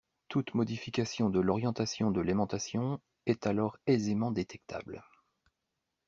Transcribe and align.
Tout 0.29 0.45
modification 0.55 1.29
de 1.29 1.39
l'orientation 1.39 2.09
de 2.09 2.21
l'aimantation 2.21 2.99
est 3.27 3.45
alors 3.45 3.77
aisément 3.85 4.31
détectable. 4.31 5.03